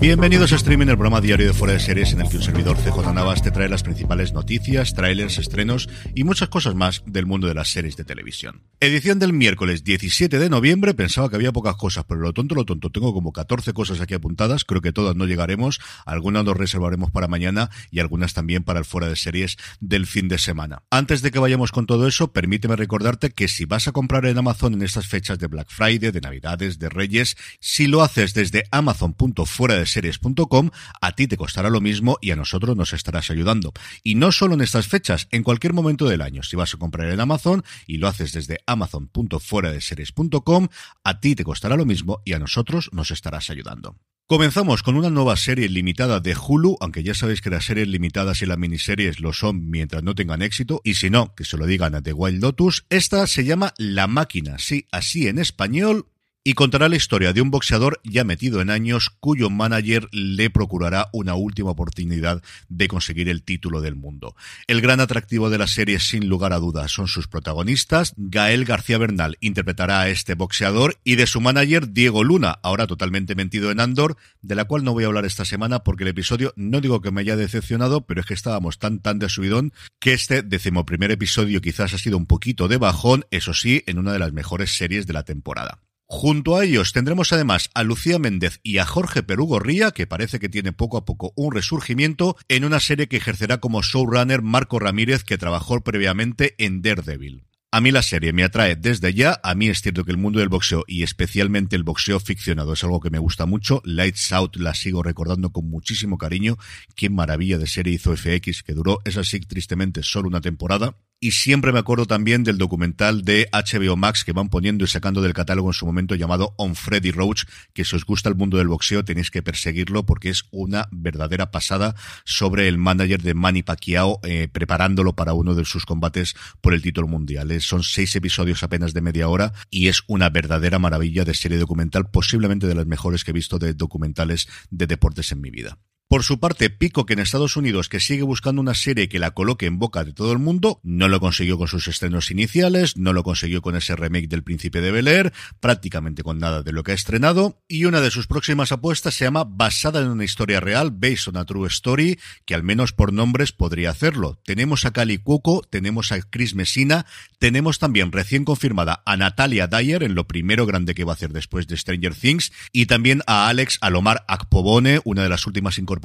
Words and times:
Bienvenidos 0.00 0.50
a 0.54 0.56
Streaming, 0.56 0.86
el 0.86 0.94
programa 0.96 1.20
diario 1.20 1.46
de 1.46 1.52
Fuera 1.52 1.74
de 1.74 1.78
Series 1.78 2.14
en 2.14 2.22
el 2.22 2.28
que 2.30 2.38
un 2.38 2.42
servidor 2.42 2.78
CJ 2.78 3.12
Navas 3.12 3.42
te 3.42 3.50
trae 3.50 3.68
las 3.68 3.82
principales 3.82 4.32
noticias, 4.32 4.94
trailers, 4.94 5.36
estrenos 5.36 5.90
y 6.14 6.24
muchas 6.24 6.48
cosas 6.48 6.74
más 6.74 7.02
del 7.04 7.26
mundo 7.26 7.48
de 7.48 7.52
las 7.52 7.68
series 7.68 7.98
de 7.98 8.04
televisión. 8.04 8.62
Edición 8.80 9.18
del 9.18 9.34
miércoles 9.34 9.84
17 9.84 10.38
de 10.38 10.48
noviembre, 10.48 10.94
pensaba 10.94 11.28
que 11.28 11.36
había 11.36 11.52
pocas 11.52 11.76
cosas, 11.76 12.06
pero 12.08 12.18
lo 12.18 12.32
tonto, 12.32 12.54
lo 12.54 12.64
tonto, 12.64 12.88
tengo 12.88 13.12
como 13.12 13.30
14 13.34 13.74
cosas 13.74 14.00
aquí 14.00 14.14
apuntadas, 14.14 14.64
creo 14.64 14.80
que 14.80 14.90
todas 14.90 15.16
no 15.16 15.26
llegaremos, 15.26 15.80
algunas 16.06 16.46
nos 16.46 16.56
reservaremos 16.56 17.10
para 17.10 17.28
mañana 17.28 17.68
y 17.90 18.00
algunas 18.00 18.32
también 18.32 18.64
para 18.64 18.78
el 18.78 18.86
Fuera 18.86 19.06
de 19.06 19.16
Series 19.16 19.58
del 19.80 20.06
fin 20.06 20.28
de 20.28 20.38
semana. 20.38 20.82
Antes 20.90 21.20
de 21.20 21.30
que 21.30 21.40
vayamos 21.40 21.72
con 21.72 21.84
todo 21.84 22.08
eso, 22.08 22.32
permíteme 22.32 22.74
recordarte 22.74 23.32
que 23.32 23.48
si 23.48 23.66
vas 23.66 23.86
a 23.86 23.92
comprar 23.92 24.24
en 24.24 24.38
Amazon 24.38 24.72
en 24.72 24.80
estas 24.80 25.08
fechas 25.08 25.38
de 25.38 25.46
Black 25.46 25.68
Friday, 25.68 26.10
de 26.10 26.22
Navidades, 26.22 26.78
de 26.78 26.88
Reyes, 26.88 27.36
si 27.60 27.86
lo 27.86 28.00
haces 28.00 28.32
desde 28.32 28.64
Amazon.fuera 28.70 29.76
de 29.76 29.89
series.com, 29.90 30.70
a 31.00 31.12
ti 31.12 31.26
te 31.26 31.36
costará 31.36 31.70
lo 31.70 31.80
mismo 31.80 32.18
y 32.20 32.30
a 32.30 32.36
nosotros 32.36 32.76
nos 32.76 32.92
estarás 32.92 33.30
ayudando. 33.30 33.72
Y 34.02 34.14
no 34.14 34.32
solo 34.32 34.54
en 34.54 34.60
estas 34.60 34.86
fechas, 34.86 35.28
en 35.30 35.42
cualquier 35.42 35.72
momento 35.72 36.08
del 36.08 36.22
año. 36.22 36.42
Si 36.42 36.56
vas 36.56 36.74
a 36.74 36.78
comprar 36.78 37.10
en 37.10 37.20
Amazon 37.20 37.64
y 37.86 37.98
lo 37.98 38.08
haces 38.08 38.32
desde 38.32 38.60
amazon.fueradeseries.com, 38.66 40.68
a 41.04 41.20
ti 41.20 41.34
te 41.34 41.44
costará 41.44 41.76
lo 41.76 41.86
mismo 41.86 42.22
y 42.24 42.32
a 42.32 42.38
nosotros 42.38 42.90
nos 42.92 43.10
estarás 43.10 43.50
ayudando. 43.50 43.96
Comenzamos 44.30 44.84
con 44.84 44.94
una 44.94 45.10
nueva 45.10 45.36
serie 45.36 45.68
limitada 45.68 46.20
de 46.20 46.36
Hulu, 46.36 46.76
aunque 46.78 47.02
ya 47.02 47.14
sabéis 47.14 47.40
que 47.40 47.50
las 47.50 47.64
series 47.64 47.88
limitadas 47.88 48.42
y 48.42 48.46
las 48.46 48.58
miniseries 48.58 49.18
lo 49.18 49.32
son 49.32 49.68
mientras 49.70 50.04
no 50.04 50.14
tengan 50.14 50.40
éxito, 50.40 50.80
y 50.84 50.94
si 50.94 51.10
no, 51.10 51.34
que 51.34 51.44
se 51.44 51.56
lo 51.56 51.66
digan 51.66 51.96
a 51.96 52.00
The 52.00 52.12
Wild 52.12 52.40
Lotus. 52.40 52.86
Esta 52.90 53.26
se 53.26 53.44
llama 53.44 53.74
La 53.76 54.06
Máquina, 54.06 54.60
sí, 54.60 54.86
así 54.92 55.26
en 55.26 55.40
español, 55.40 56.06
y 56.42 56.54
contará 56.54 56.88
la 56.88 56.96
historia 56.96 57.32
de 57.32 57.42
un 57.42 57.50
boxeador 57.50 58.00
ya 58.02 58.24
metido 58.24 58.60
en 58.60 58.70
años 58.70 59.10
cuyo 59.20 59.50
manager 59.50 60.08
le 60.10 60.48
procurará 60.48 61.08
una 61.12 61.34
última 61.34 61.70
oportunidad 61.70 62.42
de 62.68 62.88
conseguir 62.88 63.28
el 63.28 63.42
título 63.42 63.80
del 63.82 63.94
mundo. 63.94 64.34
El 64.66 64.80
gran 64.80 65.00
atractivo 65.00 65.50
de 65.50 65.58
la 65.58 65.66
serie, 65.66 66.00
sin 66.00 66.28
lugar 66.28 66.52
a 66.52 66.58
dudas, 66.58 66.90
son 66.92 67.08
sus 67.08 67.28
protagonistas. 67.28 68.14
Gael 68.16 68.64
García 68.64 68.96
Bernal 68.96 69.36
interpretará 69.40 70.00
a 70.00 70.08
este 70.08 70.34
boxeador 70.34 70.96
y 71.04 71.16
de 71.16 71.26
su 71.26 71.40
manager 71.40 71.92
Diego 71.92 72.24
Luna, 72.24 72.58
ahora 72.62 72.86
totalmente 72.86 73.34
metido 73.34 73.70
en 73.70 73.80
Andor, 73.80 74.16
de 74.40 74.54
la 74.54 74.64
cual 74.64 74.82
no 74.82 74.92
voy 74.92 75.04
a 75.04 75.08
hablar 75.08 75.26
esta 75.26 75.44
semana 75.44 75.80
porque 75.80 76.04
el 76.04 76.08
episodio 76.08 76.54
no 76.56 76.80
digo 76.80 77.02
que 77.02 77.10
me 77.10 77.20
haya 77.20 77.36
decepcionado, 77.36 78.06
pero 78.06 78.22
es 78.22 78.26
que 78.26 78.34
estábamos 78.34 78.78
tan 78.78 79.00
tan 79.00 79.18
de 79.18 79.28
subidón 79.28 79.72
que 79.98 80.14
este 80.14 80.42
decimoprimer 80.42 81.10
episodio 81.10 81.60
quizás 81.60 81.92
ha 81.92 81.98
sido 81.98 82.16
un 82.16 82.26
poquito 82.26 82.66
de 82.66 82.78
bajón, 82.78 83.26
eso 83.30 83.52
sí, 83.52 83.82
en 83.86 83.98
una 83.98 84.12
de 84.12 84.18
las 84.18 84.32
mejores 84.32 84.76
series 84.76 85.06
de 85.06 85.12
la 85.12 85.24
temporada. 85.24 85.80
Junto 86.12 86.56
a 86.56 86.64
ellos 86.64 86.92
tendremos 86.92 87.32
además 87.32 87.70
a 87.72 87.84
Lucía 87.84 88.18
Méndez 88.18 88.58
y 88.64 88.78
a 88.78 88.84
Jorge 88.84 89.22
Perugorría, 89.22 89.92
que 89.92 90.08
parece 90.08 90.40
que 90.40 90.48
tiene 90.48 90.72
poco 90.72 90.96
a 90.96 91.04
poco 91.04 91.32
un 91.36 91.54
resurgimiento 91.54 92.36
en 92.48 92.64
una 92.64 92.80
serie 92.80 93.06
que 93.06 93.18
ejercerá 93.18 93.58
como 93.58 93.80
showrunner 93.80 94.42
Marco 94.42 94.80
Ramírez, 94.80 95.22
que 95.22 95.38
trabajó 95.38 95.80
previamente 95.82 96.56
en 96.58 96.82
Daredevil. 96.82 97.44
A 97.70 97.80
mí 97.80 97.92
la 97.92 98.02
serie 98.02 98.32
me 98.32 98.42
atrae 98.42 98.74
desde 98.74 99.14
ya. 99.14 99.38
A 99.44 99.54
mí 99.54 99.68
es 99.68 99.82
cierto 99.82 100.04
que 100.04 100.10
el 100.10 100.16
mundo 100.18 100.40
del 100.40 100.48
boxeo 100.48 100.82
y 100.88 101.04
especialmente 101.04 101.76
el 101.76 101.84
boxeo 101.84 102.18
ficcionado 102.18 102.72
es 102.72 102.82
algo 102.82 102.98
que 102.98 103.10
me 103.10 103.20
gusta 103.20 103.46
mucho. 103.46 103.80
Lights 103.84 104.32
Out 104.32 104.56
la 104.56 104.74
sigo 104.74 105.04
recordando 105.04 105.50
con 105.52 105.70
muchísimo 105.70 106.18
cariño. 106.18 106.58
Qué 106.96 107.08
maravilla 107.08 107.56
de 107.56 107.68
serie 107.68 107.94
hizo 107.94 108.16
FX, 108.16 108.64
que 108.64 108.74
duró, 108.74 108.98
es 109.04 109.16
así, 109.16 109.38
tristemente, 109.38 110.02
solo 110.02 110.26
una 110.26 110.40
temporada. 110.40 110.96
Y 111.22 111.32
siempre 111.32 111.70
me 111.70 111.78
acuerdo 111.78 112.06
también 112.06 112.44
del 112.44 112.56
documental 112.56 113.26
de 113.26 113.46
HBO 113.52 113.94
Max 113.94 114.24
que 114.24 114.32
van 114.32 114.48
poniendo 114.48 114.84
y 114.84 114.88
sacando 114.88 115.20
del 115.20 115.34
catálogo 115.34 115.68
en 115.68 115.74
su 115.74 115.84
momento 115.84 116.14
llamado 116.14 116.54
On 116.56 116.74
Freddy 116.74 117.10
Roach, 117.10 117.42
que 117.74 117.84
si 117.84 117.94
os 117.94 118.06
gusta 118.06 118.30
el 118.30 118.36
mundo 118.36 118.56
del 118.56 118.68
boxeo 118.68 119.04
tenéis 119.04 119.30
que 119.30 119.42
perseguirlo 119.42 120.06
porque 120.06 120.30
es 120.30 120.44
una 120.50 120.88
verdadera 120.90 121.50
pasada 121.50 121.94
sobre 122.24 122.68
el 122.68 122.78
manager 122.78 123.20
de 123.20 123.34
Manny 123.34 123.62
Pacquiao 123.62 124.20
eh, 124.22 124.48
preparándolo 124.50 125.14
para 125.14 125.34
uno 125.34 125.54
de 125.54 125.66
sus 125.66 125.84
combates 125.84 126.36
por 126.62 126.72
el 126.72 126.80
título 126.80 127.06
mundial. 127.06 127.60
Son 127.60 127.82
seis 127.82 128.16
episodios 128.16 128.62
apenas 128.62 128.94
de 128.94 129.02
media 129.02 129.28
hora 129.28 129.52
y 129.68 129.88
es 129.88 130.00
una 130.06 130.30
verdadera 130.30 130.78
maravilla 130.78 131.26
de 131.26 131.34
serie 131.34 131.58
documental, 131.58 132.10
posiblemente 132.10 132.66
de 132.66 132.74
las 132.74 132.86
mejores 132.86 133.24
que 133.24 133.32
he 133.32 133.34
visto 133.34 133.58
de 133.58 133.74
documentales 133.74 134.48
de 134.70 134.86
deportes 134.86 135.32
en 135.32 135.42
mi 135.42 135.50
vida. 135.50 135.76
Por 136.10 136.24
su 136.24 136.40
parte, 136.40 136.70
Pico, 136.70 137.06
que 137.06 137.12
en 137.12 137.20
Estados 137.20 137.56
Unidos, 137.56 137.88
que 137.88 138.00
sigue 138.00 138.24
buscando 138.24 138.60
una 138.60 138.74
serie 138.74 139.08
que 139.08 139.20
la 139.20 139.30
coloque 139.30 139.66
en 139.66 139.78
boca 139.78 140.02
de 140.02 140.12
todo 140.12 140.32
el 140.32 140.40
mundo, 140.40 140.80
no 140.82 141.06
lo 141.06 141.20
consiguió 141.20 141.56
con 141.56 141.68
sus 141.68 141.86
estrenos 141.86 142.32
iniciales, 142.32 142.96
no 142.96 143.12
lo 143.12 143.22
consiguió 143.22 143.62
con 143.62 143.76
ese 143.76 143.94
remake 143.94 144.26
del 144.26 144.42
Príncipe 144.42 144.80
de 144.80 144.90
Bel 144.90 145.06
Air, 145.06 145.32
prácticamente 145.60 146.24
con 146.24 146.40
nada 146.40 146.64
de 146.64 146.72
lo 146.72 146.82
que 146.82 146.90
ha 146.90 146.96
estrenado, 146.96 147.62
y 147.68 147.84
una 147.84 148.00
de 148.00 148.10
sus 148.10 148.26
próximas 148.26 148.72
apuestas 148.72 149.14
se 149.14 149.24
llama 149.24 149.44
Basada 149.44 150.00
en 150.00 150.08
una 150.08 150.24
historia 150.24 150.58
real, 150.58 150.90
Based 150.90 151.28
on 151.28 151.36
a 151.36 151.44
True 151.44 151.68
Story, 151.68 152.18
que 152.44 152.56
al 152.56 152.64
menos 152.64 152.92
por 152.92 153.12
nombres 153.12 153.52
podría 153.52 153.90
hacerlo. 153.90 154.40
Tenemos 154.44 154.84
a 154.86 154.90
Cali 154.90 155.18
Cuoco, 155.18 155.62
tenemos 155.62 156.10
a 156.10 156.20
Chris 156.22 156.56
Messina, 156.56 157.06
tenemos 157.38 157.78
también 157.78 158.10
recién 158.10 158.44
confirmada 158.44 159.00
a 159.06 159.16
Natalia 159.16 159.68
Dyer 159.68 160.02
en 160.02 160.16
lo 160.16 160.26
primero 160.26 160.66
grande 160.66 160.96
que 160.96 161.04
va 161.04 161.12
a 161.12 161.14
hacer 161.14 161.32
después 161.32 161.68
de 161.68 161.76
Stranger 161.76 162.16
Things, 162.16 162.50
y 162.72 162.86
también 162.86 163.22
a 163.28 163.46
Alex 163.46 163.78
Alomar 163.80 164.24
Akpobone, 164.26 165.00
una 165.04 165.22
de 165.22 165.28
las 165.28 165.46
últimas 165.46 165.78
incorporaciones 165.78 165.99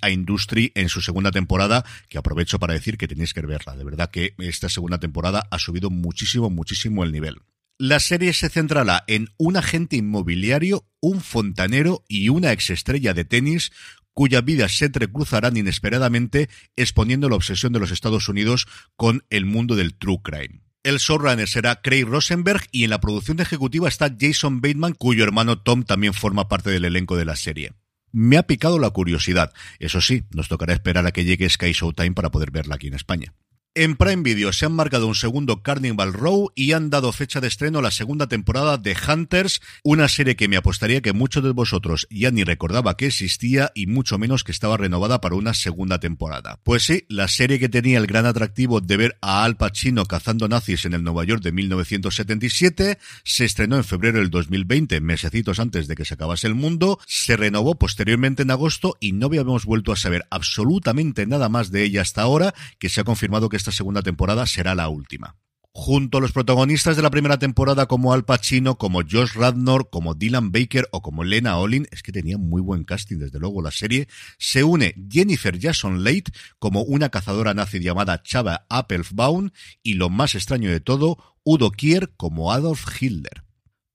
a 0.00 0.10
Industry 0.10 0.72
en 0.74 0.88
su 0.88 1.00
segunda 1.00 1.30
temporada, 1.30 1.84
que 2.08 2.18
aprovecho 2.18 2.58
para 2.58 2.74
decir 2.74 2.96
que 2.96 3.08
tenéis 3.08 3.34
que 3.34 3.40
verla. 3.40 3.76
De 3.76 3.84
verdad 3.84 4.10
que 4.10 4.34
esta 4.38 4.68
segunda 4.68 4.98
temporada 4.98 5.46
ha 5.50 5.58
subido 5.58 5.90
muchísimo, 5.90 6.50
muchísimo 6.50 7.04
el 7.04 7.12
nivel. 7.12 7.36
La 7.78 7.98
serie 7.98 8.34
se 8.34 8.50
centrará 8.50 9.04
en 9.06 9.28
un 9.38 9.56
agente 9.56 9.96
inmobiliario, 9.96 10.86
un 11.00 11.22
fontanero 11.22 12.04
y 12.08 12.28
una 12.28 12.52
exestrella 12.52 13.14
de 13.14 13.24
tenis 13.24 13.72
cuyas 14.12 14.44
vidas 14.44 14.76
se 14.76 14.86
entrecruzarán 14.86 15.56
inesperadamente 15.56 16.50
exponiendo 16.76 17.28
la 17.30 17.36
obsesión 17.36 17.72
de 17.72 17.80
los 17.80 17.90
Estados 17.90 18.28
Unidos 18.28 18.66
con 18.96 19.24
el 19.30 19.46
mundo 19.46 19.76
del 19.76 19.94
true 19.94 20.18
crime. 20.22 20.60
El 20.82 20.98
showrunner 20.98 21.46
será 21.46 21.80
Craig 21.82 22.04
Rosenberg 22.04 22.66
y 22.70 22.84
en 22.84 22.90
la 22.90 23.00
producción 23.00 23.40
ejecutiva 23.40 23.88
está 23.88 24.14
Jason 24.18 24.60
Bateman, 24.60 24.94
cuyo 24.94 25.24
hermano 25.24 25.58
Tom 25.58 25.84
también 25.84 26.14
forma 26.14 26.48
parte 26.48 26.70
del 26.70 26.86
elenco 26.86 27.16
de 27.16 27.26
la 27.26 27.36
serie. 27.36 27.72
Me 28.12 28.36
ha 28.36 28.42
picado 28.44 28.78
la 28.78 28.90
curiosidad. 28.90 29.52
Eso 29.78 30.00
sí, 30.00 30.24
nos 30.34 30.48
tocará 30.48 30.72
esperar 30.72 31.06
a 31.06 31.12
que 31.12 31.24
llegue 31.24 31.48
Sky 31.48 31.72
Showtime 31.72 32.12
para 32.12 32.30
poder 32.30 32.50
verla 32.50 32.74
aquí 32.74 32.88
en 32.88 32.94
España. 32.94 33.34
En 33.76 33.94
Prime 33.94 34.24
Video 34.24 34.52
se 34.52 34.66
han 34.66 34.72
marcado 34.72 35.06
un 35.06 35.14
segundo 35.14 35.62
Carnival 35.62 36.12
Row 36.12 36.50
y 36.56 36.72
han 36.72 36.90
dado 36.90 37.12
fecha 37.12 37.40
de 37.40 37.46
estreno 37.46 37.78
a 37.78 37.82
la 37.82 37.92
segunda 37.92 38.26
temporada 38.26 38.78
de 38.78 38.96
Hunters, 38.96 39.60
una 39.84 40.08
serie 40.08 40.34
que 40.34 40.48
me 40.48 40.56
apostaría 40.56 41.02
que 41.02 41.12
muchos 41.12 41.44
de 41.44 41.52
vosotros 41.52 42.08
ya 42.10 42.32
ni 42.32 42.42
recordaba 42.42 42.96
que 42.96 43.06
existía 43.06 43.70
y 43.76 43.86
mucho 43.86 44.18
menos 44.18 44.42
que 44.42 44.50
estaba 44.50 44.76
renovada 44.76 45.20
para 45.20 45.36
una 45.36 45.54
segunda 45.54 46.00
temporada. 46.00 46.58
Pues 46.64 46.82
sí, 46.82 47.04
la 47.08 47.28
serie 47.28 47.60
que 47.60 47.68
tenía 47.68 47.98
el 47.98 48.08
gran 48.08 48.26
atractivo 48.26 48.80
de 48.80 48.96
ver 48.96 49.18
a 49.20 49.44
Al 49.44 49.56
Pacino 49.56 50.04
cazando 50.04 50.48
nazis 50.48 50.84
en 50.84 50.94
el 50.94 51.04
Nueva 51.04 51.22
York 51.22 51.40
de 51.40 51.52
1977 51.52 52.98
se 53.22 53.44
estrenó 53.44 53.76
en 53.76 53.84
febrero 53.84 54.18
del 54.18 54.30
2020, 54.30 55.00
mesecitos 55.00 55.60
antes 55.60 55.86
de 55.86 55.94
que 55.94 56.04
se 56.04 56.14
acabase 56.14 56.48
el 56.48 56.56
mundo, 56.56 56.98
se 57.06 57.36
renovó 57.36 57.78
posteriormente 57.78 58.42
en 58.42 58.50
agosto 58.50 58.96
y 58.98 59.12
no 59.12 59.26
habíamos 59.26 59.64
vuelto 59.64 59.92
a 59.92 59.96
saber 59.96 60.26
absolutamente 60.30 61.24
nada 61.28 61.48
más 61.48 61.70
de 61.70 61.84
ella 61.84 62.02
hasta 62.02 62.22
ahora, 62.22 62.52
que 62.80 62.88
se 62.88 63.00
ha 63.00 63.04
confirmado 63.04 63.48
que 63.48 63.59
esta 63.60 63.72
segunda 63.72 64.02
temporada 64.02 64.46
será 64.46 64.74
la 64.74 64.88
última. 64.88 65.36
Junto 65.72 66.18
a 66.18 66.20
los 66.20 66.32
protagonistas 66.32 66.96
de 66.96 67.02
la 67.02 67.10
primera 67.10 67.38
temporada 67.38 67.86
como 67.86 68.12
Al 68.12 68.24
Pacino, 68.24 68.76
como 68.76 69.02
Josh 69.02 69.34
Radnor, 69.34 69.88
como 69.88 70.14
Dylan 70.14 70.50
Baker 70.50 70.88
o 70.90 71.00
como 71.00 71.22
Lena 71.22 71.58
Olin, 71.58 71.86
es 71.92 72.02
que 72.02 72.10
tenía 72.10 72.38
muy 72.38 72.60
buen 72.60 72.82
casting 72.82 73.18
desde 73.18 73.38
luego 73.38 73.62
la 73.62 73.70
serie, 73.70 74.08
se 74.36 74.64
une 74.64 74.94
Jennifer 75.08 75.56
Jason 75.60 76.02
Leigh 76.02 76.24
como 76.58 76.82
una 76.82 77.10
cazadora 77.10 77.54
nazi 77.54 77.78
llamada 77.78 78.22
Chava 78.22 78.66
Appelbaum 78.68 79.50
y 79.82 79.94
lo 79.94 80.10
más 80.10 80.34
extraño 80.34 80.70
de 80.70 80.80
todo, 80.80 81.18
Udo 81.44 81.70
Kier 81.70 82.14
como 82.16 82.50
Adolf 82.50 83.00
Hitler. 83.00 83.44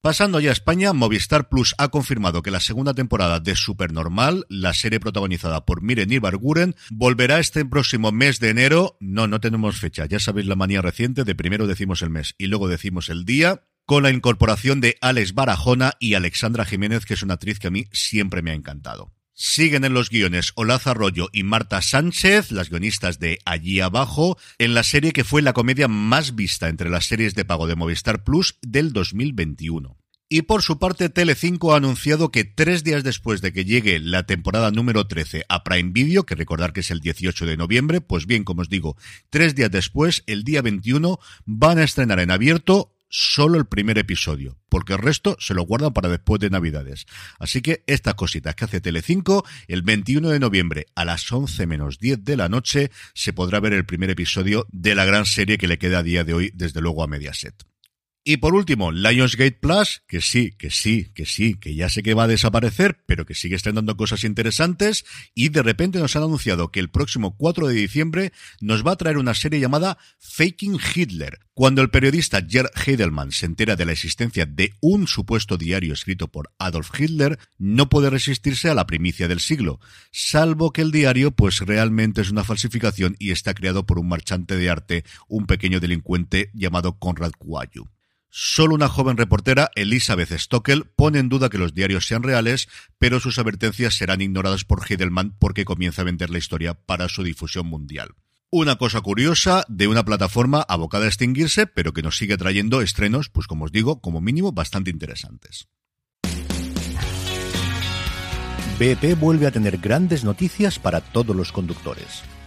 Pasando 0.05 0.39
ya 0.39 0.51
a 0.51 0.53
España, 0.53 0.93
Movistar 0.93 1.49
Plus 1.49 1.73
ha 1.79 1.87
confirmado 1.87 2.43
que 2.43 2.51
la 2.51 2.59
segunda 2.59 2.93
temporada 2.93 3.39
de 3.39 3.55
Supernormal, 3.55 4.45
la 4.49 4.75
serie 4.75 4.99
protagonizada 4.99 5.65
por 5.65 5.81
Miren 5.81 6.11
Ibarguren, 6.11 6.75
volverá 6.91 7.39
este 7.39 7.65
próximo 7.65 8.11
mes 8.11 8.39
de 8.39 8.51
enero. 8.51 8.97
No, 8.99 9.25
no 9.25 9.39
tenemos 9.39 9.79
fecha, 9.79 10.05
ya 10.05 10.19
sabéis 10.19 10.45
la 10.45 10.55
manía 10.55 10.83
reciente 10.83 11.23
de 11.23 11.33
primero 11.33 11.65
decimos 11.65 12.03
el 12.03 12.11
mes 12.11 12.35
y 12.37 12.45
luego 12.45 12.67
decimos 12.67 13.09
el 13.09 13.25
día 13.25 13.63
con 13.87 14.03
la 14.03 14.11
incorporación 14.11 14.79
de 14.79 14.95
Alex 15.01 15.33
Barajona 15.33 15.93
y 15.99 16.13
Alexandra 16.13 16.65
Jiménez, 16.65 17.03
que 17.07 17.15
es 17.15 17.23
una 17.23 17.33
actriz 17.33 17.57
que 17.57 17.69
a 17.69 17.71
mí 17.71 17.85
siempre 17.91 18.43
me 18.43 18.51
ha 18.51 18.53
encantado. 18.53 19.14
Siguen 19.37 19.83
en 19.83 19.93
los 19.93 20.09
guiones 20.09 20.53
Olaza 20.55 20.91
Arroyo 20.91 21.27
y 21.33 21.43
Marta 21.43 21.81
Sánchez, 21.81 22.51
las 22.51 22.69
guionistas 22.69 23.19
de 23.19 23.39
Allí 23.43 23.81
Abajo, 23.81 24.37
en 24.59 24.73
la 24.73 24.81
serie 24.81 25.11
que 25.11 25.25
fue 25.25 25.41
la 25.41 25.51
comedia 25.51 25.89
más 25.89 26.35
vista 26.35 26.69
entre 26.69 26.89
las 26.89 27.07
series 27.07 27.35
de 27.35 27.43
pago 27.43 27.67
de 27.67 27.75
Movistar 27.75 28.23
Plus 28.23 28.57
del 28.61 28.93
2021. 28.93 29.97
Y 30.29 30.43
por 30.43 30.63
su 30.63 30.79
parte, 30.79 31.09
Telecinco 31.09 31.73
ha 31.73 31.77
anunciado 31.77 32.31
que 32.31 32.45
tres 32.45 32.85
días 32.85 33.03
después 33.03 33.41
de 33.41 33.51
que 33.51 33.65
llegue 33.65 33.99
la 33.99 34.23
temporada 34.23 34.71
número 34.71 35.05
13 35.05 35.43
a 35.49 35.65
Prime 35.65 35.91
Video, 35.91 36.25
que 36.25 36.35
recordar 36.35 36.71
que 36.71 36.79
es 36.79 36.89
el 36.89 37.01
18 37.01 37.45
de 37.45 37.57
noviembre, 37.57 37.99
pues 37.99 38.25
bien, 38.27 38.45
como 38.45 38.61
os 38.61 38.69
digo, 38.69 38.95
tres 39.29 39.53
días 39.53 39.69
después, 39.69 40.23
el 40.27 40.45
día 40.45 40.61
21, 40.61 41.19
van 41.45 41.77
a 41.77 41.83
estrenar 41.83 42.21
en 42.21 42.31
abierto 42.31 42.94
solo 43.09 43.57
el 43.57 43.65
primer 43.65 43.97
episodio, 43.97 44.57
porque 44.69 44.93
el 44.93 44.99
resto 44.99 45.37
se 45.39 45.53
lo 45.53 45.63
guardan 45.63 45.93
para 45.93 46.09
después 46.09 46.39
de 46.39 46.49
Navidades. 46.49 47.05
Así 47.39 47.61
que 47.61 47.83
estas 47.87 48.15
cositas 48.15 48.55
que 48.55 48.65
hace 48.65 48.81
Telecinco, 48.81 49.45
el 49.67 49.81
21 49.81 50.29
de 50.29 50.39
noviembre 50.39 50.85
a 50.95 51.05
las 51.05 51.31
11 51.31 51.67
menos 51.67 51.99
10 51.99 52.23
de 52.23 52.37
la 52.37 52.49
noche 52.49 52.91
se 53.13 53.33
podrá 53.33 53.59
ver 53.59 53.73
el 53.73 53.85
primer 53.85 54.09
episodio 54.09 54.65
de 54.71 54.95
la 54.95 55.05
gran 55.05 55.25
serie 55.25 55.57
que 55.57 55.67
le 55.67 55.77
queda 55.77 55.99
a 55.99 56.03
día 56.03 56.23
de 56.23 56.33
hoy, 56.33 56.51
desde 56.53 56.81
luego 56.81 57.03
a 57.03 57.07
Mediaset. 57.07 57.74
Y 58.27 58.37
por 58.37 58.55
último, 58.55 58.91
Lionsgate 58.91 59.59
Plus, 59.61 60.01
que 60.07 60.19
sí, 60.19 60.53
que 60.57 60.71
sí, 60.71 61.11
que 61.13 61.27
sí, 61.27 61.53
que 61.53 61.75
ya 61.75 61.89
sé 61.89 62.01
que 62.01 62.15
va 62.15 62.23
a 62.23 62.27
desaparecer, 62.27 62.97
pero 63.05 63.23
que 63.23 63.35
sigue 63.35 63.55
estrenando 63.55 63.95
cosas 63.97 64.23
interesantes, 64.23 65.05
y 65.35 65.49
de 65.49 65.61
repente 65.61 65.99
nos 65.99 66.15
han 66.15 66.23
anunciado 66.23 66.71
que 66.71 66.79
el 66.79 66.89
próximo 66.89 67.37
4 67.37 67.67
de 67.67 67.75
diciembre 67.75 68.33
nos 68.61 68.83
va 68.83 68.93
a 68.93 68.95
traer 68.95 69.19
una 69.19 69.35
serie 69.35 69.59
llamada 69.59 69.99
Faking 70.17 70.79
Hitler. 70.95 71.37
Cuando 71.53 71.83
el 71.83 71.91
periodista 71.91 72.41
Gerd 72.41 72.71
Heidelman 72.73 73.31
se 73.31 73.45
entera 73.45 73.75
de 73.75 73.85
la 73.85 73.91
existencia 73.91 74.47
de 74.47 74.73
un 74.81 75.05
supuesto 75.05 75.55
diario 75.55 75.93
escrito 75.93 76.27
por 76.27 76.51
Adolf 76.57 76.99
Hitler, 76.99 77.37
no 77.59 77.89
puede 77.89 78.09
resistirse 78.09 78.71
a 78.71 78.73
la 78.73 78.87
primicia 78.87 79.27
del 79.27 79.39
siglo, 79.39 79.79
salvo 80.11 80.73
que 80.73 80.81
el 80.81 80.91
diario 80.91 81.29
pues 81.29 81.59
realmente 81.59 82.21
es 82.21 82.31
una 82.31 82.43
falsificación 82.43 83.15
y 83.19 83.29
está 83.29 83.53
creado 83.53 83.85
por 83.85 83.99
un 83.99 84.09
marchante 84.09 84.57
de 84.57 84.71
arte, 84.71 85.05
un 85.27 85.45
pequeño 85.45 85.79
delincuente 85.79 86.49
llamado 86.55 86.97
Konrad 86.97 87.33
Kuayu. 87.37 87.94
Solo 88.37 88.75
una 88.75 88.89
joven 88.89 89.15
reportera, 89.15 89.71
Elizabeth 89.75 90.37
Stockel, 90.37 90.83
pone 90.83 91.19
en 91.19 91.29
duda 91.29 91.47
que 91.47 91.57
los 91.57 91.73
diarios 91.73 92.05
sean 92.05 92.21
reales, 92.21 92.67
pero 92.99 93.21
sus 93.21 93.39
advertencias 93.39 93.93
serán 93.93 94.19
ignoradas 94.19 94.65
por 94.65 94.83
Heidelman 94.85 95.37
porque 95.39 95.63
comienza 95.63 96.01
a 96.01 96.05
vender 96.05 96.29
la 96.29 96.37
historia 96.37 96.73
para 96.73 97.07
su 97.07 97.23
difusión 97.23 97.65
mundial. 97.65 98.09
Una 98.49 98.75
cosa 98.75 98.99
curiosa 98.99 99.63
de 99.69 99.87
una 99.87 100.03
plataforma 100.03 100.65
abocada 100.67 101.05
a 101.05 101.07
extinguirse, 101.07 101.65
pero 101.65 101.93
que 101.93 102.01
nos 102.01 102.17
sigue 102.17 102.35
trayendo 102.35 102.81
estrenos, 102.81 103.29
pues 103.29 103.47
como 103.47 103.63
os 103.63 103.71
digo, 103.71 104.01
como 104.01 104.19
mínimo 104.19 104.51
bastante 104.51 104.91
interesantes. 104.91 105.69
BP 108.77 109.17
vuelve 109.17 109.47
a 109.47 109.51
tener 109.51 109.77
grandes 109.77 110.25
noticias 110.25 110.77
para 110.77 110.99
todos 110.99 111.33
los 111.33 111.53
conductores. 111.53 112.21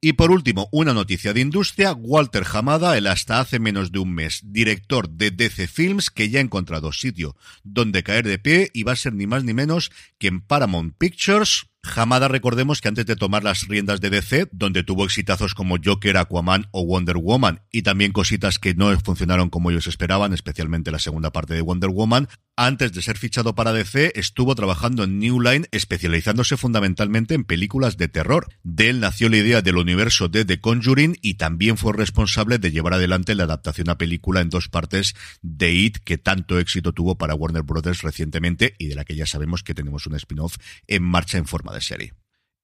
Y 0.00 0.12
por 0.12 0.30
último, 0.30 0.68
una 0.72 0.92
noticia 0.92 1.32
de 1.32 1.40
industria, 1.40 1.92
Walter 1.92 2.44
Hamada, 2.52 2.98
el 2.98 3.06
hasta 3.06 3.40
hace 3.40 3.58
menos 3.58 3.92
de 3.92 3.98
un 3.98 4.12
mes 4.12 4.40
director 4.44 5.08
de 5.08 5.30
DC 5.30 5.66
Films, 5.68 6.10
que 6.10 6.28
ya 6.28 6.38
ha 6.38 6.42
encontrado 6.42 6.92
sitio 6.92 7.34
donde 7.64 8.02
caer 8.02 8.26
de 8.26 8.38
pie 8.38 8.70
y 8.74 8.82
va 8.82 8.92
a 8.92 8.96
ser 8.96 9.14
ni 9.14 9.26
más 9.26 9.44
ni 9.44 9.54
menos 9.54 9.90
que 10.18 10.28
en 10.28 10.42
Paramount 10.42 10.94
Pictures, 10.98 11.66
Hamada, 11.94 12.28
recordemos 12.28 12.80
que 12.80 12.88
antes 12.88 13.06
de 13.06 13.16
tomar 13.16 13.44
las 13.44 13.68
riendas 13.68 14.00
de 14.00 14.10
DC, 14.10 14.48
donde 14.52 14.82
tuvo 14.82 15.04
exitazos 15.04 15.54
como 15.54 15.76
Joker, 15.82 16.16
Aquaman 16.16 16.66
o 16.70 16.84
Wonder 16.84 17.16
Woman, 17.16 17.62
y 17.70 17.82
también 17.82 18.12
cositas 18.12 18.58
que 18.58 18.74
no 18.74 18.98
funcionaron 19.00 19.50
como 19.50 19.70
ellos 19.70 19.86
esperaban, 19.86 20.32
especialmente 20.32 20.90
la 20.90 20.98
segunda 20.98 21.30
parte 21.30 21.54
de 21.54 21.60
Wonder 21.60 21.90
Woman, 21.90 22.28
antes 22.58 22.92
de 22.94 23.02
ser 23.02 23.18
fichado 23.18 23.54
para 23.54 23.74
DC, 23.74 24.18
estuvo 24.18 24.54
trabajando 24.54 25.04
en 25.04 25.18
New 25.18 25.42
Line, 25.42 25.66
especializándose 25.72 26.56
fundamentalmente 26.56 27.34
en 27.34 27.44
películas 27.44 27.98
de 27.98 28.08
terror. 28.08 28.48
De 28.62 28.88
él 28.88 29.00
nació 29.00 29.28
la 29.28 29.36
idea 29.36 29.60
del 29.60 29.76
universo 29.76 30.28
de 30.28 30.46
The 30.46 30.58
Conjuring 30.58 31.18
y 31.20 31.34
también 31.34 31.76
fue 31.76 31.92
responsable 31.92 32.58
de 32.58 32.70
llevar 32.70 32.94
adelante 32.94 33.34
la 33.34 33.44
adaptación 33.44 33.90
a 33.90 33.98
película 33.98 34.40
en 34.40 34.48
dos 34.48 34.70
partes 34.70 35.14
de 35.42 35.72
It, 35.74 35.98
que 35.98 36.16
tanto 36.16 36.58
éxito 36.58 36.94
tuvo 36.94 37.18
para 37.18 37.34
Warner 37.34 37.62
Brothers 37.62 38.00
recientemente 38.00 38.74
y 38.78 38.86
de 38.86 38.94
la 38.94 39.04
que 39.04 39.16
ya 39.16 39.26
sabemos 39.26 39.62
que 39.62 39.74
tenemos 39.74 40.06
un 40.06 40.14
spin-off 40.14 40.56
en 40.86 41.02
marcha 41.02 41.36
en 41.36 41.44
forma 41.44 41.74
de 41.74 41.75
serie. 41.80 42.12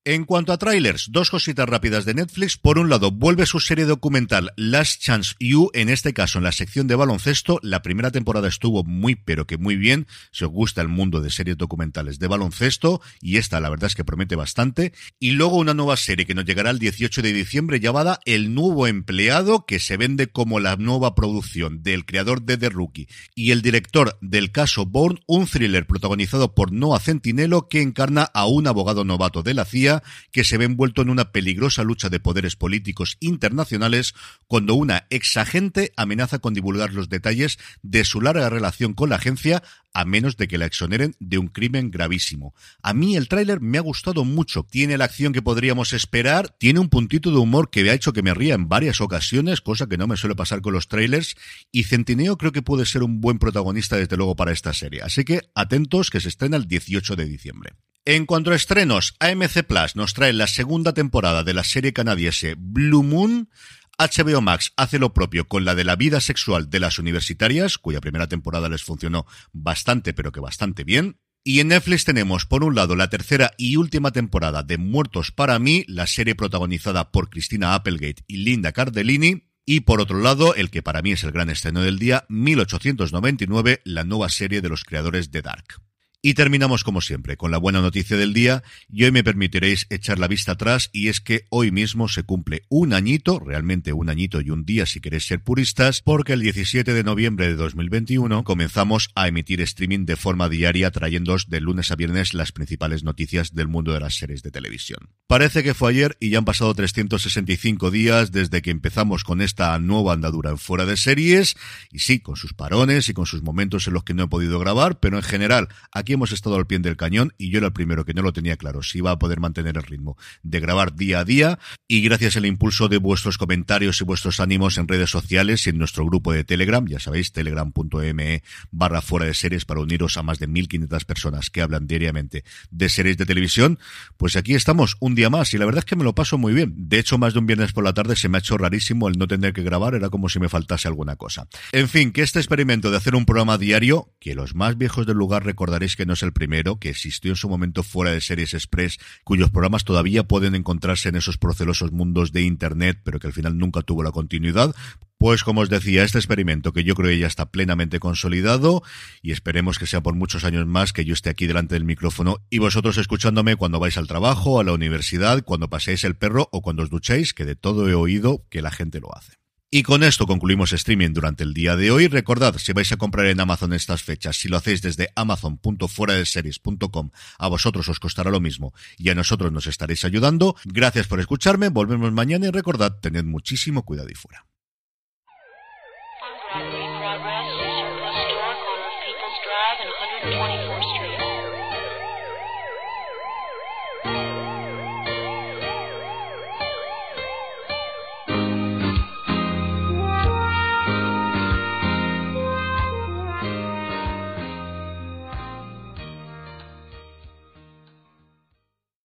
En 0.05 0.25
cuanto 0.25 0.53
a 0.53 0.59
trailers, 0.59 1.13
dos 1.13 1.31
cositas 1.31 1.69
rápidas 1.69 2.05
de 2.05 2.15
Netflix. 2.15 2.57
Por 2.57 2.77
un 2.77 2.91
lado, 2.91 3.13
vuelve 3.13 3.47
su 3.47 3.61
serie 3.61 3.85
documental 3.85 4.51
Last 4.57 5.01
Chance 5.01 5.37
You, 5.39 5.71
en 5.75 5.89
este 5.89 6.13
caso 6.13 6.39
en 6.39 6.45
la 6.45 6.51
sección 6.51 6.89
de 6.89 6.97
baloncesto. 6.97 7.61
La 7.63 7.83
primera 7.83 8.11
temporada 8.11 8.49
estuvo 8.49 8.83
muy, 8.83 9.15
pero 9.15 9.47
que 9.47 9.59
muy 9.59 9.77
bien. 9.77 10.09
Si 10.33 10.43
os 10.43 10.51
gusta 10.51 10.83
el 10.83 10.89
mundo 10.89 11.21
de 11.21 11.31
series 11.31 11.57
documentales 11.57 12.19
de 12.19 12.27
baloncesto, 12.27 13.01
y 13.21 13.37
esta 13.37 13.61
la 13.61 13.71
verdad 13.71 13.87
es 13.87 13.95
que 13.95 14.03
promete 14.03 14.35
bastante. 14.35 14.93
Y 15.21 15.31
luego 15.31 15.57
una 15.57 15.73
nueva 15.73 15.97
serie 15.97 16.27
que 16.27 16.35
nos 16.35 16.47
llegará 16.47 16.71
el 16.71 16.81
18 16.81 17.23
de 17.23 17.33
diciembre 17.33 17.79
llamada 17.79 18.19
El 18.25 18.55
Nuevo 18.55 18.89
Empleado, 18.89 19.67
que 19.67 19.79
se 19.79 19.97
vende 19.97 20.27
como 20.27 20.59
la 20.59 20.75
nueva 20.75 21.15
producción 21.15 21.85
del 21.85 22.07
creador 22.07 22.43
de 22.43 22.57
The 22.57 22.71
Rookie 22.71 23.07
y 23.37 23.53
el 23.53 23.63
director 23.63 24.19
del 24.21 24.51
caso 24.51 24.85
Bourne, 24.85 25.21
un 25.29 25.47
thriller 25.47 25.87
protagonizado 25.87 26.57
por 26.57 26.73
Noah 26.73 26.99
Centinelo 26.99 27.69
que 27.69 27.83
encarna 27.83 28.23
a 28.35 28.47
un 28.47 28.67
abogado 28.67 29.05
novato 29.05 29.45
de 29.45 29.55
la 29.55 29.65
CIA 29.65 29.92
que 30.31 30.45
se 30.45 30.57
ve 30.57 30.65
envuelto 30.65 31.03
en 31.03 31.11
una 31.11 31.33
peligrosa 31.33 31.83
lucha 31.83 32.09
de 32.09 32.21
poderes 32.21 32.57
políticos 32.57 33.17
internacionales 33.21 34.15
cuando 34.47 34.75
una 34.75 35.07
ex 35.11 35.37
agente 35.37 35.93
amenaza 35.97 36.39
con 36.39 36.55
divulgar 36.55 36.93
los 36.93 37.09
detalles 37.09 37.59
de 37.83 38.05
su 38.05 38.21
larga 38.21 38.49
relación 38.49 38.95
con 38.95 39.11
la 39.11 39.17
agencia 39.17 39.63
a 39.95 40.05
menos 40.05 40.37
de 40.37 40.49
que 40.49 40.59
la 40.59 40.67
exoneren 40.67 41.15
de 41.21 41.39
un 41.39 41.49
crimen 41.49 41.91
gravísimo. 41.91 42.55
A 42.83 42.95
mí 42.95 43.17
el 43.17 43.29
tráiler 43.29 43.61
me 43.61 43.79
ha 43.79 43.83
gustado 43.83 44.25
mucho. 44.25 44.65
Tiene 44.65 44.97
la 44.97 45.05
acción 45.05 45.33
que 45.33 45.43
podríamos 45.43 45.93
esperar, 45.93 46.49
tiene 46.59 46.81
un 46.81 46.89
puntito 46.89 47.31
de 47.31 47.37
humor 47.37 47.71
que 47.71 47.83
me 47.83 47.91
ha 47.91 47.95
hecho 47.95 48.13
que 48.13 48.23
me 48.23 48.35
ría 48.35 48.55
en 48.55 48.69
varias 48.69 49.01
ocasiones, 49.01 49.61
cosa 49.61 49.87
que 49.87 49.99
no 49.99 50.07
me 50.07 50.17
suele 50.17 50.35
pasar 50.35 50.63
con 50.63 50.73
los 50.73 50.89
trailers, 50.89 51.37
y 51.71 51.85
Centineo 51.85 52.39
creo 52.39 52.53
que 52.53 52.63
puede 52.63 52.87
ser 52.87 53.03
un 53.03 53.21
buen 53.21 53.39
protagonista 53.39 53.97
desde 53.97 54.17
luego 54.17 54.37
para 54.37 54.53
esta 54.53 54.73
serie. 54.73 55.03
Así 55.03 55.25
que 55.25 55.43
atentos 55.55 56.11
que 56.11 56.21
se 56.21 56.29
estrena 56.29 56.57
el 56.57 56.67
18 56.67 57.17
de 57.17 57.25
diciembre. 57.27 57.73
En 58.05 58.27
cuanto 58.27 58.51
a 58.51 58.57
estrenos, 58.57 59.15
AMC 59.21 59.63
Plus 59.63 59.95
nos 59.95 60.13
trae 60.13 60.33
la 60.33 60.49
segunda 60.49 60.93
temporada 60.93 61.45
de 61.45 61.55
la 61.55 61.63
serie 61.63 61.93
canadiense 61.93 62.57
Blue 62.59 63.05
Moon. 63.05 63.49
HBO 63.97 64.41
Max 64.41 64.73
hace 64.77 64.99
lo 64.99 65.15
propio 65.15 65.47
con 65.47 65.65
la 65.65 65.77
de 65.77 65.85
la 65.85 65.95
vida 65.95 66.21
sexual 66.21 66.69
de 66.69 66.81
las 66.81 66.99
universitarias, 66.99 67.79
cuya 67.79 68.01
primera 68.01 68.27
temporada 68.27 68.69
les 68.69 68.83
funcionó 68.83 69.25
bastante, 69.53 70.15
pero 70.15 70.33
que 70.33 70.41
bastante 70.41 70.83
bien. 70.83 71.21
Y 71.45 71.61
en 71.61 71.69
Netflix 71.69 72.05
tenemos, 72.05 72.45
por 72.45 72.65
un 72.65 72.75
lado, 72.75 72.97
la 72.97 73.09
tercera 73.09 73.53
y 73.57 73.77
última 73.77 74.11
temporada 74.11 74.65
de 74.65 74.79
Muertos 74.79 75.31
para 75.31 75.61
mí, 75.61 75.85
la 75.87 76.09
serie 76.09 76.35
protagonizada 76.35 77.13
por 77.13 77.31
Cristina 77.31 77.75
Applegate 77.75 78.25
y 78.27 78.39
Linda 78.39 78.73
Cardellini. 78.73 79.45
Y 79.65 79.81
por 79.81 80.01
otro 80.01 80.19
lado, 80.19 80.57
el 80.57 80.71
que 80.71 80.83
para 80.83 81.03
mí 81.03 81.13
es 81.13 81.23
el 81.23 81.31
gran 81.31 81.51
estreno 81.51 81.83
del 81.83 82.01
día, 82.01 82.25
1899, 82.29 83.81
la 83.85 84.03
nueva 84.03 84.29
serie 84.29 84.61
de 84.61 84.69
los 84.69 84.83
creadores 84.83 85.31
de 85.31 85.43
Dark. 85.43 85.81
Y 86.25 86.35
terminamos 86.35 86.85
como 86.85 87.01
siempre 87.01 87.37
con 87.37 87.51
la 87.51 87.59
buena 87.59 87.81
noticia 87.81 88.17
del 88.17 88.33
día 88.33 88.63
y 88.89 89.03
hoy 89.03 89.11
me 89.11 89.25
permitiréis 89.25 89.89
echar 89.91 90.21
la 90.21 90.29
vista 90.29 90.53
atrás 90.53 90.89
y 90.93 91.09
es 91.09 91.21
que 91.21 91.47
hoy 91.51 91.73
mismo 91.73 92.07
se 92.07 92.23
cumple 92.23 92.63
un 92.69 92.93
añito, 92.93 93.41
realmente 93.41 93.93
un 93.93 94.09
añito 94.09 94.41
y 94.41 94.51
un 94.51 94.65
día 94.65 94.87
si 94.87 95.01
queréis 95.01 95.27
ser 95.27 95.43
puristas, 95.43 96.01
porque 96.01 96.35
el 96.35 96.41
17 96.41 96.95
de 96.95 97.03
noviembre 97.03 97.49
de 97.49 97.57
2021 97.57 98.45
comenzamos 98.45 99.11
a 99.17 99.27
emitir 99.27 99.61
streaming 99.63 100.05
de 100.05 100.15
forma 100.15 100.49
diaria 100.49 100.93
trayéndoos 100.93 101.49
de 101.49 101.61
lunes 101.61 101.91
a 101.91 101.97
viernes 101.97 102.35
las 102.35 102.53
principales 102.53 103.03
noticias 103.03 103.53
del 103.53 103.67
mundo 103.67 103.93
de 103.93 103.99
las 103.99 104.15
series 104.15 104.45
de 104.45 104.53
televisión. 104.53 105.09
Parece 105.27 105.65
que 105.65 105.75
fue 105.75 105.91
ayer 105.91 106.17
y 106.21 106.31
ya 106.31 106.39
han 106.39 106.45
pasado 106.45 106.73
365 106.73 107.91
días 107.91 108.31
desde 108.31 108.63
que 108.63 108.71
empezamos 108.71 109.25
con 109.25 109.41
esta 109.43 109.77
nueva 109.81 110.13
andadura 110.13 110.51
en 110.51 110.59
fuera 110.59 110.87
de 110.87 110.97
series 110.97 111.57
y 111.91 111.99
sí, 111.99 112.21
con 112.21 112.37
sus 112.37 112.55
parones 112.55 113.09
y 113.09 113.13
con 113.13 113.27
sus 113.27 113.43
momentos 113.43 113.89
en 113.89 113.95
los 113.95 114.05
que 114.05 114.15
no 114.15 114.23
he 114.23 114.29
podido 114.29 114.61
grabar, 114.61 115.01
pero 115.01 115.17
en 115.17 115.25
general 115.25 115.67
aquí 115.91 116.12
hemos 116.13 116.33
estado 116.33 116.57
al 116.57 116.67
pie 116.67 116.79
del 116.79 116.97
cañón 116.97 117.33
y 117.39 117.51
yo 117.51 117.59
era 117.59 117.69
el 117.69 117.73
primero 117.73 118.05
que 118.05 118.15
no 118.15 118.23
lo 118.23 118.33
tenía 118.33 118.57
claro 118.57 118.83
si 118.83 118.99
iba 118.99 119.11
a 119.11 119.19
poder 119.19 119.41
mantener 119.41 119.77
el 119.77 119.83
ritmo 119.83 120.17
de 120.43 120.61
grabar 120.61 120.95
día 120.95 121.21
a 121.21 121.25
día 121.25 121.59
y 121.89 122.01
gracias 122.03 122.37
al 122.37 122.47
impulso 122.47 122.89
de 122.89 122.99
vuestros 122.99 123.39
comentarios 123.39 124.01
y 124.01 124.05
vuestros 124.05 124.41
ánimos 124.41 124.79
en 124.79 124.89
redes 124.89 125.11
sociales 125.11 125.67
y 125.67 125.71
en 125.71 125.79
nuestro 125.79 126.05
grupo 126.07 126.33
de 126.33 126.45
Telegram, 126.45 126.87
ya 126.87 126.99
sabéis, 126.99 127.33
telegram.me 127.33 128.43
barra 128.71 129.03
fuera 129.03 129.27
de 129.27 129.35
series 129.35 129.65
para 129.65 129.81
uniros 129.81 130.17
a 130.17 130.23
más 130.23 130.39
de 130.39 130.47
1500 130.47 131.05
personas 131.05 131.51
que 131.51 131.63
hablan 131.63 131.87
diariamente 131.87 132.45
de 132.71 132.89
series 132.89 133.17
de 133.17 133.27
televisión, 133.27 133.79
pues 134.17 134.37
aquí 134.37 134.55
estamos 134.55 134.97
un 135.01 135.15
día 135.15 135.31
más 135.31 135.53
y 135.55 135.59
la 135.59 135.67
verdad 135.67 135.81
es 135.81 135.85
que 135.85 135.97
me 135.97 136.05
lo 136.05 136.15
paso 136.15 136.39
muy 136.39 136.53
bien. 136.53 136.75
De 136.77 136.99
hecho, 136.99 137.19
más 137.19 137.33
de 137.33 137.41
un 137.41 137.47
viernes 137.47 137.73
por 137.73 137.85
la 137.85 137.93
tarde 137.93 138.17
se 138.17 138.29
me 138.29 138.39
ha 138.39 138.41
hecho 138.41 138.57
rarísimo 138.59 139.09
el 139.09 139.19
no 139.19 139.27
tener 139.27 139.53
que 139.53 139.63
grabar, 139.63 139.95
era 139.95 140.09
como 140.11 140.29
si 140.29 140.39
me 140.39 140.49
faltase 140.49 140.89
alguna 140.89 141.17
cosa. 141.17 141.47
En 141.73 141.89
fin, 141.89 142.13
que 142.13 142.23
este 142.23 142.39
experimento 142.39 142.91
de 142.91 142.97
hacer 142.97 143.15
un 143.15 143.25
programa 143.25 143.59
diario, 143.59 144.13
que 144.21 144.35
los 144.35 144.55
más 144.55 144.79
viejos 144.79 145.07
del 145.07 145.17
lugar 145.17 145.45
recordaréis 145.45 145.97
que 145.97 146.02
que 146.03 146.07
no 146.07 146.15
es 146.15 146.25
el 146.25 146.33
primero, 146.33 146.81
que 146.81 146.89
existió 146.89 147.31
en 147.31 147.37
su 147.37 147.49
momento 147.49 147.85
fuera 147.85 148.11
de 148.11 148.21
Series 148.21 148.55
Express, 148.55 148.99
cuyos 149.23 149.51
programas 149.51 149.85
todavía 149.85 150.25
pueden 150.25 150.57
encontrarse 150.57 151.11
en 151.11 151.15
esos 151.15 151.39
procelosos 151.39 151.93
mundos 151.93 152.33
de 152.33 152.43
Internet, 152.43 152.99
pero 153.05 153.21
que 153.21 153.29
al 153.29 153.33
final 153.33 153.57
nunca 153.57 153.83
tuvo 153.83 154.03
la 154.03 154.11
continuidad. 154.11 154.75
Pues 155.17 155.45
como 155.45 155.61
os 155.61 155.71
decía, 155.71 156.03
este 156.03 156.19
experimento 156.19 156.73
que 156.73 156.83
yo 156.83 156.97
creo 156.97 157.11
que 157.11 157.21
ya 157.21 157.29
está 157.29 157.53
plenamente 157.53 158.01
consolidado 158.01 158.83
y 159.23 159.31
esperemos 159.31 159.79
que 159.79 159.87
sea 159.87 160.03
por 160.03 160.17
muchos 160.17 160.43
años 160.43 160.67
más 160.67 160.93
que 160.93 161.05
yo 161.05 161.15
esté 161.15 161.31
aquí 161.31 161.47
delante 161.47 161.77
del 161.77 161.85
micrófono 161.85 162.39
y 162.51 162.59
vosotros 162.59 162.99
escuchándome 162.99 163.55
cuando 163.55 163.79
vais 163.79 163.97
al 163.97 164.09
trabajo, 164.09 164.59
a 164.59 164.65
la 164.65 164.73
universidad, 164.73 165.45
cuando 165.45 165.71
paseáis 165.71 166.03
el 166.03 166.17
perro 166.17 166.49
o 166.51 166.63
cuando 166.63 166.83
os 166.83 166.91
duchéis, 166.91 167.33
que 167.33 167.45
de 167.45 167.55
todo 167.55 167.89
he 167.89 167.95
oído 167.95 168.45
que 168.51 168.61
la 168.61 168.73
gente 168.73 168.99
lo 168.99 169.17
hace. 169.17 169.42
Y 169.75 169.85
con 169.85 170.03
esto 170.03 170.27
concluimos 170.27 170.75
streaming 170.75 171.15
durante 171.15 171.45
el 171.45 171.55
día 171.55 171.77
de 171.77 171.91
hoy. 171.91 172.07
Recordad, 172.07 172.59
si 172.59 172.75
vais 172.75 172.93
a 172.93 172.99
comprar 172.99 173.25
en 173.29 173.41
Amazon 173.41 173.73
estas 173.73 174.03
fechas, 174.03 174.37
si 174.37 174.49
lo 174.49 174.59
hacéis 174.59 174.83
desde 174.83 175.09
amazon.fueradeseries.com, 175.17 177.11
a 177.39 177.49
vosotros 177.49 177.89
os 177.89 177.99
costará 177.99 178.31
lo 178.31 178.39
mismo 178.39 178.75
y 178.99 179.09
a 179.09 179.15
nosotros 179.15 179.51
nos 179.51 179.67
estaréis 179.67 180.05
ayudando. 180.05 180.57
Gracias 180.67 181.07
por 181.07 181.21
escucharme, 181.21 181.71
volvemos 181.71 182.13
mañana 182.13 182.49
y 182.49 182.51
recordad, 182.51 183.01
tened 183.01 183.25
muchísimo 183.25 183.83
cuidado 183.87 184.11
y 184.11 184.15
fuera. 184.15 184.45